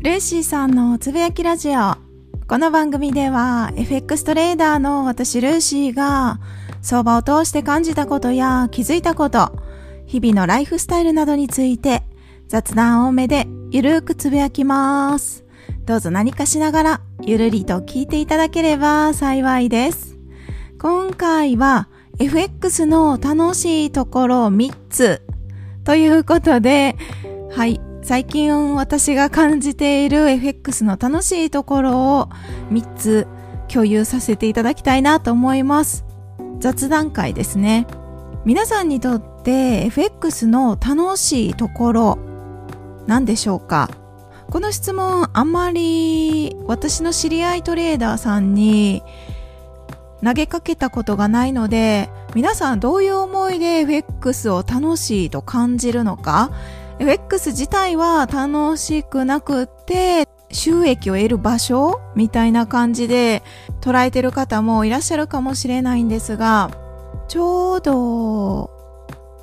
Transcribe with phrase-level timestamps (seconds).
[0.00, 1.94] ルーシーさんのつぶやきラジオ。
[2.48, 6.40] この番組では FX トレーダーの私ルーシーが
[6.80, 9.52] 相場を通して感じたことや気づいたこと、
[10.06, 12.02] 日々のライフスタイルなどについて
[12.48, 15.44] 雑談多めでゆるーくつぶやきます。
[15.84, 20.16] どうぞ何かしながらゆるりと聞いていただければ幸いです。
[20.80, 25.20] 今回は FX の楽しいところ3つ
[25.84, 26.96] ということで、
[27.50, 32.28] はい、最近私が感じている FX の楽しいところを
[32.72, 33.28] 3つ
[33.68, 36.04] 共有させていただきたいなと思います。
[36.58, 37.86] 雑談会ですね。
[38.44, 42.18] 皆さんにとって FX の楽しいところ
[43.06, 43.88] 何でしょうか？
[44.50, 49.04] この質問あんまり私の知り合いトレーダーさんに
[50.24, 56.50] 投げかけたことがないので皆さんどういう思いで FX を楽しいと感じるのか？
[57.00, 63.42] FX 自体は楽しくなくって収益を得る場所みたいな感じで
[63.80, 66.70] 捉えてる方もいらっしゃるかもしれないんですが
[67.26, 68.70] ちょうど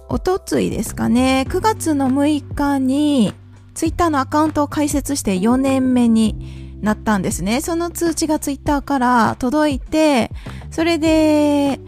[0.09, 1.45] おとついですかね。
[1.49, 3.33] 9月の6日に
[3.73, 7.61] ツイッターのアカウントを開設して4年目になったんですね。
[7.61, 10.31] その通知がツイッターから届いて
[10.69, 11.79] それで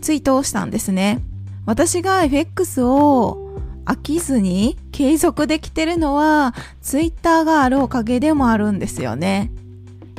[0.00, 1.22] ツイートをしたんですね。
[1.66, 3.47] 私が FX を
[3.88, 9.50] 飽きずに継続できてるのはツイッターがあるおかげでもあるんですよね。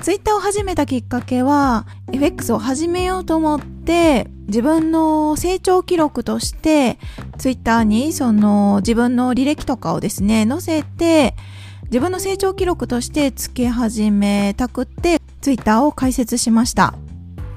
[0.02, 6.98] ツイッターを始めたきっかけは FX を始めようと思って自分の成長記録として
[7.38, 11.36] ツイッターにその自分の履歴とかをですね載せて
[11.84, 16.96] 自分の成長記録としてつけ始めたくってツイッターを開設しました。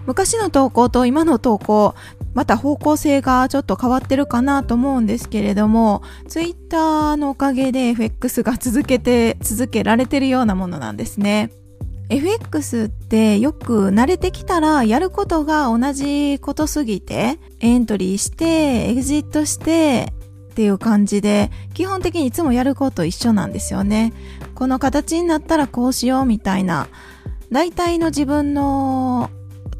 [0.05, 1.94] 昔の投稿と今の投稿
[2.34, 11.50] また方向性がちょっと変わってるかなと思うんですけれども、ツイッターのおかげで FX が続けて、続けられてるようなものなんですね。
[12.08, 20.12] FX ってよく慣れてきたらやることが同じことすぎて、エントリーして、エグジットして、
[20.51, 24.12] っていう感じで、基本的にいつもやること一緒なんですよね。
[24.55, 26.89] この形になったらこうしようみたいな、
[27.51, 29.30] 大体の自分の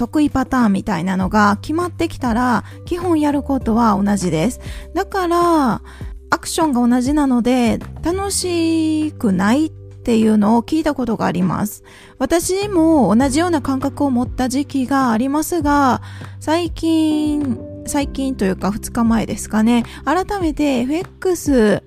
[0.03, 4.61] 得意パターンみたいなのが決まってきたら、基本やることは同じです。
[4.95, 5.83] だから、
[6.31, 11.85] アクションが同じなので、楽しくないっていうのを聞いたことがあります。
[12.19, 16.03] 私も同じような感覚を持った時期がありますが、
[16.41, 21.85] 最近、最近というか2日前ですかね、改めて FX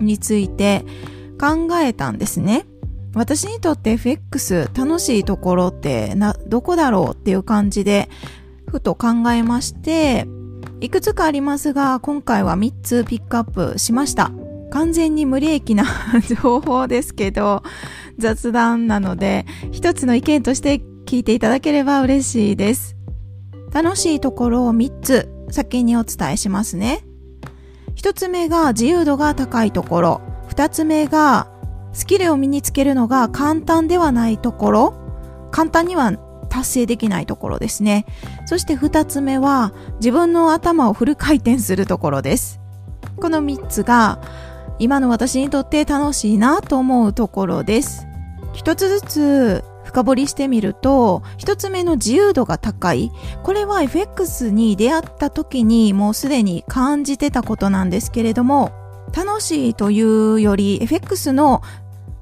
[0.00, 0.84] について
[1.40, 2.66] 考えたんですね。
[3.14, 8.08] 私にとって FX 楽しいところってな、どこだろうっていう感じで、
[8.68, 10.26] ふと考えまして、
[10.80, 14.32] いくつかありますが、今回は3つピックアップしました。
[14.70, 15.84] 完全に無利益な
[16.42, 17.62] 情報ですけど、
[18.18, 22.96] 雑談なので、一つの意見として聞いていただければ嬉しいです。
[23.72, 27.04] 楽しいところを3つ先にお伝えしますね。
[27.96, 30.20] 1つ目が自由度が高いところ。
[30.48, 31.48] 2つ目が
[31.94, 34.94] スキルを身につけるのが簡単ではないところ、
[35.50, 36.12] 簡単には
[36.50, 38.04] 達成できないところですね。
[38.46, 42.60] そして二つ目は自分の頭をフル回転するところです。
[43.16, 44.20] この三つが
[44.78, 48.06] 今の私にとって楽しいなと思うところです。
[48.52, 53.12] 一つずつ深掘りしてみると、一つ目の自由度が高い。
[53.42, 58.72] これは FX に出会った時にもうすでに感じてたことなんですけれども、
[59.14, 61.62] 楽しいというより FX の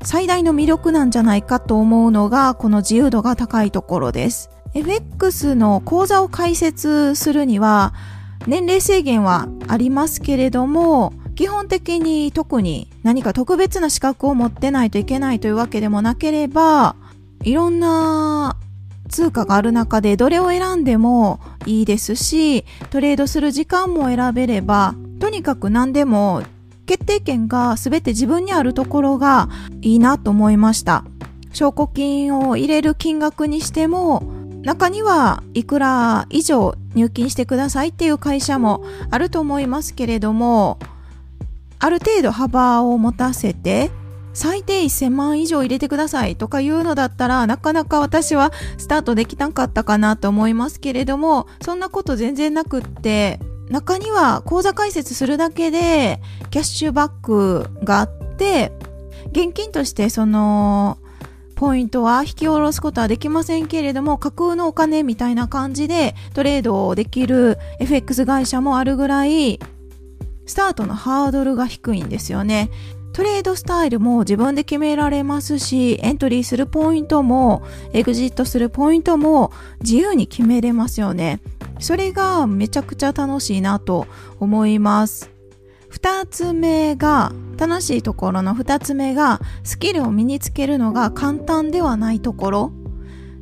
[0.05, 4.51] 最大の魅力なんじゃないかと思うのがこの自由度が高いところです。
[4.75, 7.93] FX の講座を開設するには
[8.47, 16.97] 年齢制限はありますけれども基本的に特に何か特別な資格を持ってないといけないというわけでもなければ
[17.43, 18.57] いろんな
[19.09, 26.43] 通貨がある中でどれを選んでもいいですしトレードする時間も選べればとにかく何でも
[26.87, 29.49] 決定権が全て自分にあるところが
[29.81, 31.05] いいなと思いました。
[31.53, 34.23] 証拠金を入れる金額にしても、
[34.63, 40.79] 中にはいくら以上入金してくださいっていう会社もあると思いますけれども、
[41.79, 43.91] ある程度幅を持たせて、
[44.35, 53.41] 最低1000万以上入れてくださいとかいうのだったら、なかなか私はスタートできなかったかなと思いますけれども、そんなこと全然なくって、
[53.73, 56.21] 中には口座開設するだけで
[56.51, 58.71] キャッシュバックがあって、
[59.33, 60.99] 現金としてその
[61.57, 69.59] ポイントは引き下ろすことはできませんけれども、架空のお金みたいな感じでトレードをできる FX 会社もあるぐらい、
[70.45, 72.71] スタートのハードルが低いんですよね。
[73.13, 79.53] トレードスタイルも自分で決められますし、エントリーするポイントも、エグジットするポイントも
[79.83, 81.41] 自由に決めれますよね。
[81.83, 84.07] それがめちゃくちゃ楽しいなと
[84.41, 85.31] 思います。
[85.89, 92.73] 二つ目が、楽しいところの二つ目が、スキルを身につけるのが簡単ではないところ、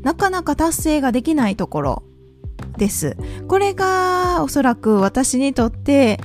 [0.03, 2.03] なかなか達成ができないところ
[2.77, 3.17] です。
[3.47, 6.19] これがおそらく私にとって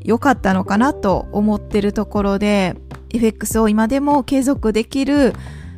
[0.00, 2.74] 良かったのかなと思ってるところで、
[3.10, 5.34] FX を今でも継続できる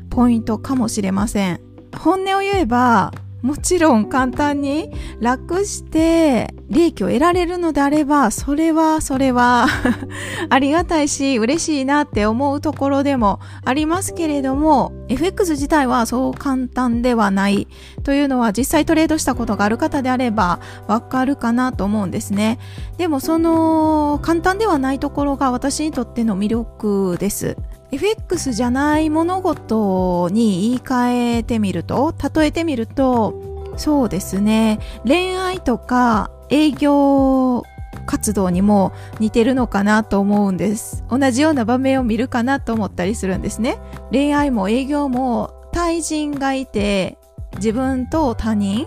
[0.09, 1.61] ポイントかもしれません。
[1.97, 3.12] 本音を言えば、
[3.44, 9.67] もちろん簡単に楽して利益を得られるのであれば、それはそれは
[10.49, 17.69] ありがたいし嬉しいなって思うところでもありますけれども、FX 自体はそう簡単ではない
[18.02, 22.58] というのは実際トレードしたことがある方であればわかるかなと思うんですね。
[22.97, 27.58] でもその簡単ではないところが私にとっての魅力です。
[27.90, 33.34] FX じゃない物事に言い換えてみると、例えてみると、
[33.76, 37.62] そうですね、恋愛とか営業
[38.06, 41.04] 活動にも似てるのかなと思うんです。
[41.08, 43.78] 同じような場面を見るかなと思ったりするんですね。
[44.10, 47.19] 恋愛も営業も対人がいて
[47.56, 48.87] 自分と他人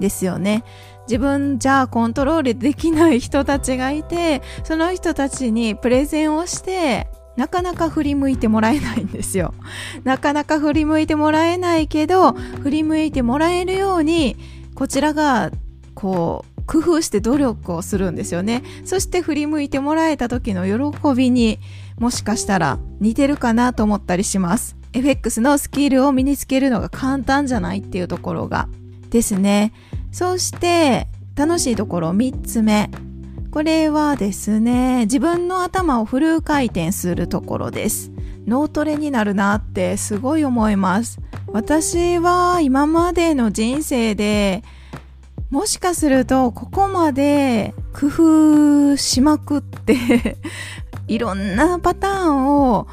[0.00, 0.64] ですよね。
[1.06, 9.54] 自分じゃコントロールできない人たちがいて、その人たちにプレゼンをしてなかなか振り向いてもらえないんですよ。
[10.04, 12.32] なかなか振り向いてもらえないけど、
[12.62, 14.36] 振り向いてもらえるように、
[14.74, 15.50] こちらが、
[15.94, 18.62] こう、工夫して努力をするんですよね。
[18.84, 21.58] そして振り向いてもらえた時の喜びに
[21.98, 24.76] もしかしたら似てるかなと思ったりします。
[24.94, 28.68] FX のスキルを身につけるのが簡単じゃないっていうところが
[29.10, 29.72] ですね。
[30.10, 32.90] そして楽しいところ3つ目。
[33.54, 38.10] これはですね、自分の頭をフル回転するところです。
[38.48, 41.20] 脳トレになるなってすごい思います。
[41.52, 44.64] 私は今までの人生で
[45.50, 50.36] もしかするとここまで工夫しまくって
[51.06, 52.88] いろんなパターンを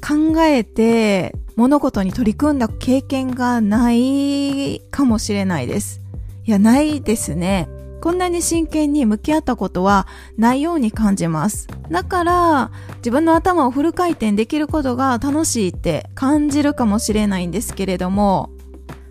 [0.00, 6.00] 考えて物事に取り組んだ経験がないかもしれないです。
[6.46, 7.68] いや、ないですね。
[8.00, 10.06] こんなに真剣に向き合ったことは
[10.36, 11.68] ないように感じます。
[11.90, 18.50] だから、自分の頭をフル回転できることが楽しいって感じるかもしれないんですけれども、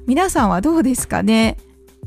[0.07, 1.57] 皆さんはどうですかね？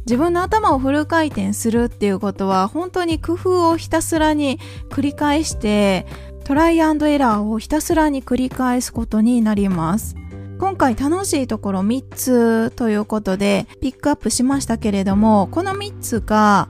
[0.05, 4.59] 自分の頭をフル回転するっていうことは本当に工夫をひたすらに
[4.91, 6.07] 繰り返して
[6.43, 10.17] トライアンドエラーをひたすらに繰り返すことになります。
[10.63, 16.69] 今回楽しいところ3つということでピックアップしましたけれども、この3つが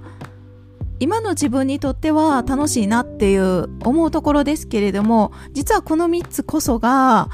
[0.99, 7.29] 今の自分にとっては楽しいなっていう思うところですけれども、実はこの3つこそが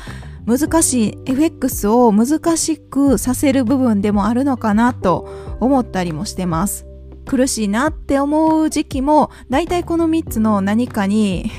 [0.46, 5.28] 難しい FX を難しくさせる部分でもあるのかなと
[5.60, 6.86] 思ったりもしてます。
[7.24, 11.52] 苦しいなって思う時期も大体この3つの何かに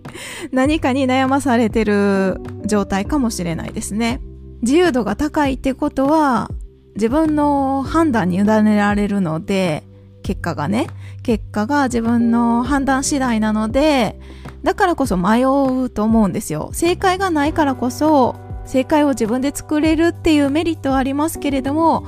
[0.50, 4.22] 何かに悩まされてる状態かもしれないですね。
[4.62, 6.50] 自由度が高いってことは
[6.94, 9.84] 自分の判断に委ねられるので、
[10.22, 10.88] 結果がね、
[11.22, 14.18] 結果が自分の判断次第なので、
[14.62, 16.70] だからこそ迷うと思うんですよ。
[16.72, 22.06] 正解がないからこそ、正解を自分で作れるっていうメリットはありますけれども、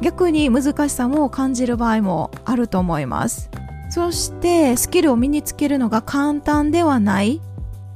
[0.00, 3.50] 逆に難しさも感じる場合もあると思います。
[3.90, 7.40] そしてスキルを身につけるのが簡単ではない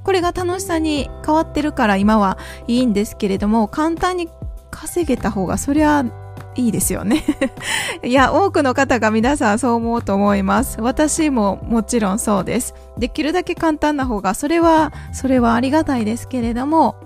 [0.09, 4.31] これが楽しさに変わってるから今はいいんですけれども、簡単に
[4.71, 6.03] 稼げた方がそりゃ
[6.55, 7.23] いいですよね
[8.03, 10.81] いや、多くの方が皆さんそう思うと思います。
[10.81, 12.75] 私ももちろんそうです。
[12.97, 16.97] できるだけ簡単な方が、それは、それはありがたいですけれども、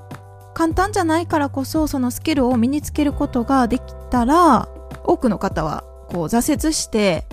[0.55, 3.83] 簡単じゃないからこそ、そのスキルを身につけることができ
[4.13, 4.69] たら、
[5.03, 7.25] 多くの方は、こう、挫折して、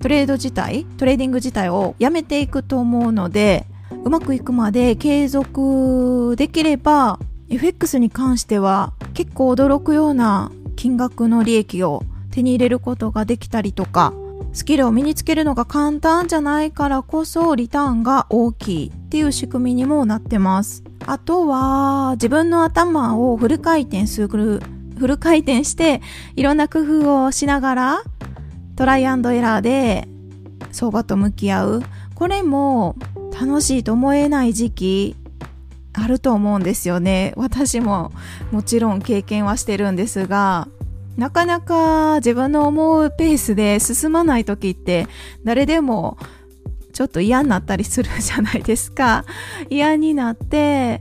[0.00, 3.66] トレード自体、トレーディング自体をやめていくと思うので、
[4.04, 7.18] うまくいくまで継続できれば
[7.48, 14.12] FX に関しては結構驚くような金額の利益を手に入れることができたりとか
[14.52, 20.84] スキルを身につけるのが簡単じゃないからこそリターンが大きいっていう仕組みにもなってます。
[21.06, 24.60] あとは自分の頭をフル回転する、フ
[25.06, 26.02] ル回転して
[26.36, 28.02] いろんな工夫をしながら
[28.76, 30.06] トライアンドエラーで
[30.70, 31.82] 相場と向き合う。
[32.14, 32.94] これも
[33.32, 35.16] 楽しいと思えない時期
[35.94, 37.32] あると思うんですよね。
[37.36, 38.12] 私も
[38.50, 40.68] もちろん経験はしてるんですが、
[41.16, 45.06] なかなか自分の思うペースで進まない時って
[45.44, 46.16] 誰でも
[46.92, 49.24] ちょっと嫌になったりするじゃないですか。
[49.70, 51.00] 嫌になって、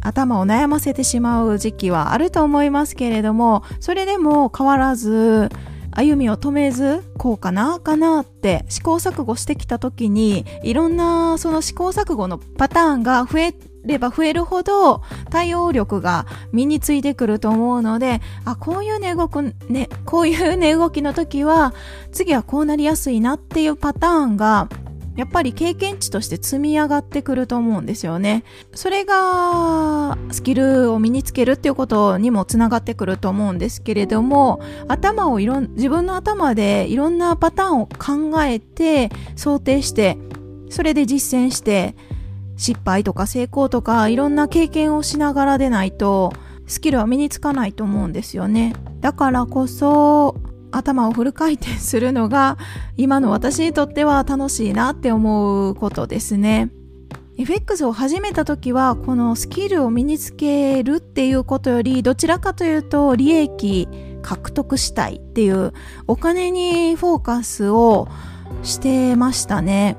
[0.00, 5.48] 頭を悩ませてしまう時期はあると思いますけれども、それでも変わらず、
[5.94, 21.74] 歩みを止めず、こうかな、かなって試行錯誤してきた時に、いろんなその試行錯誤のパターンが増えれば増えるほど対応力が身についてくると思うので、あ、こういう寝動く、ね、こういう寝動きの時は、
[22.10, 24.68] 次はこうなりやすいなっていうパターンが
[25.16, 28.44] やっぱり経験値として積み上がってくると思うんですよね。
[28.74, 40.16] それがスキルを身につけるっていうことにもつながってくると思うんですけれども、頭をいろん、自分の頭でいろんなパターンを考えて、想定して、
[40.70, 41.94] それで実践して、
[42.56, 46.32] 失敗とか成功とかいろんな経験をしながらでないと、
[46.66, 48.74] スキルは身につかないと思うんですよね。
[49.00, 50.36] だからこそ、
[50.72, 52.58] 頭をフル回転するのが
[52.96, 56.70] 今の私にとっては楽しいなって思うことですね。
[57.38, 63.88] FX を始めた時はこのスキルを身につけるっていうことよりどちらかというと利益
[64.22, 65.72] 獲得したいっていう
[66.06, 68.08] お金にフォーカスを
[68.62, 69.96] してましたね。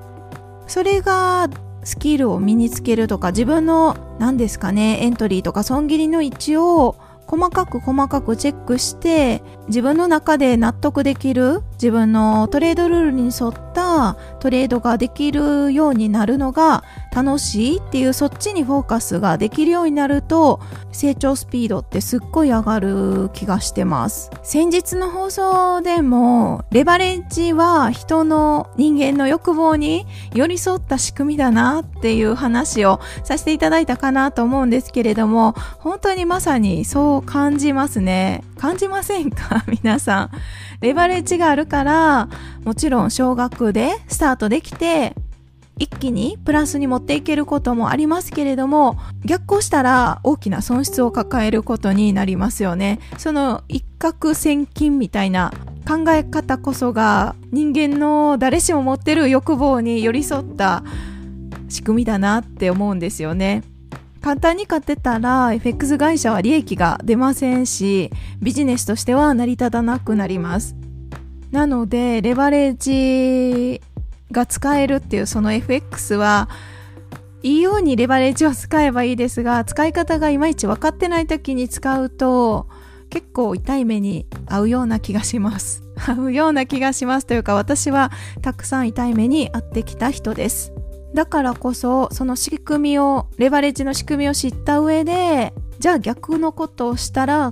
[0.67, 1.49] それが
[1.83, 6.95] スキルを身につけるとか自分の何ですかねエントリーとか損切りの位置を
[7.27, 20.59] 細かく細かくチェックして自分の中で納得できる自分のトレードルールに沿ったトレードができるようになるのが楽しいっていうそっちにフォーカスができるようになると
[20.91, 24.31] 成長スピードってすっごい上がる気がしてます。
[24.43, 38.43] 先日の放送でもレバレッジは人の人間の欲望に寄り添った仕組みだなっていう話をさせていただいたかなと思うんですけれども本当にまさにそう感じますね。
[38.57, 39.63] 感じませんか？
[39.83, 40.29] 皆さん。
[40.81, 42.27] レバレッジがあるから
[42.65, 45.15] もちろん少額でスタートできて
[45.79, 52.99] 一気にプラスに持っていけることもありますけれども逆行したら大きな損失を抱えることになりますよね。
[53.17, 55.53] その一攫千金みたいな
[55.87, 60.83] 考え方こそが人間の誰しも持ってる欲望に寄り添った
[61.69, 63.63] 仕組みだなって思うんですよね。
[64.23, 68.09] 簡単に買ってたら FX 会社は利益が出ませんし
[68.41, 70.75] ビジネスとしては成り立たなくなります。
[71.51, 73.81] なのでレバレッジ
[74.31, 76.49] が使えるっていうその FX は
[77.43, 82.69] いいようにレバレッジを使えばいいですが使い方がいまいち分かってない時に使うと
[83.09, 85.83] 結構痛い目に合うような気がします。
[86.07, 88.09] 合うような気がしますというか私は
[88.41, 90.71] たくさん痛い目に遭ってきた人です。
[91.13, 97.51] だからこそその仕組みをレバレッジの仕組みを知った上でじゃあ逆のことをしたら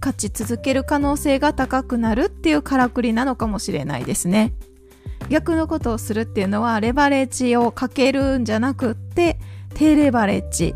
[0.00, 4.52] 勝ち続ける可能性が高くなるっていうからくりなのかもしれないですね。
[5.28, 9.38] 逆のことをするっていうのはレバレッジをかけるんじゃなくって
[9.74, 10.74] 低レバレッジ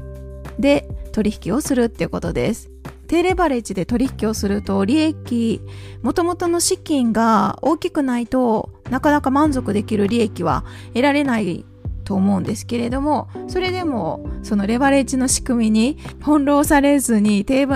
[0.59, 2.71] で取引をするっていうことです。
[3.09, 5.61] 低レバレッジで取引をすると利益、
[6.03, 11.65] もともとの資金が大きくないとなかなか満足できる利益は得られない
[12.07, 17.67] と思うんですけれども、それでもそのレバレッジの仕組みに翻弄されずに低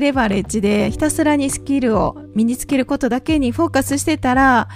[0.00, 4.68] レバレッジでひたすらにスキルを身につけることだけにフォーカスしてたら、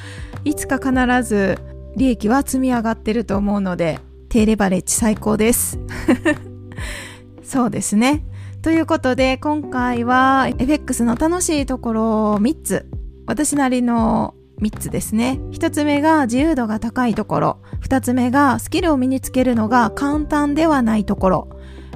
[0.45, 0.93] いつか必
[1.23, 1.59] ず
[1.97, 5.79] 利益は積み上がってると思うので、低レバレッジ最高です。
[7.45, 8.25] そうですね。
[8.63, 12.87] ということで、今回は FX の楽しいところを3つ、
[13.27, 15.41] 私なりの3つですね。
[15.53, 17.59] 1つ目が自由度が高いところ。
[17.83, 21.49] 2つ目がスキルを身につけるのが簡単ではないところ。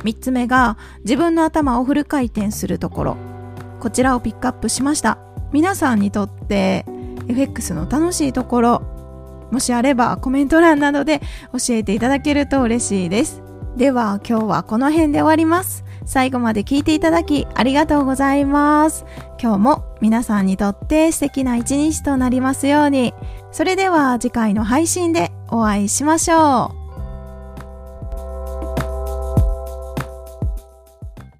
[0.04, 3.16] 3つ目が自分の頭をフル回転するところ。
[3.80, 5.18] こちらをピックアップしました。
[5.52, 6.84] 皆さんにとって
[7.28, 8.82] FX の楽しいところ、
[9.50, 11.20] もしあればコメント欄などで
[11.52, 13.42] 教えていただけると嬉しいです。
[13.76, 15.84] では今日はこの辺で終わります。
[16.04, 19.04] 最後まで聞いていただきありがとうございます。
[19.40, 23.14] 今日も皆さんにとって素敵な一日となりますように。
[23.50, 26.77] それでは次回の配信でお会いしましょう。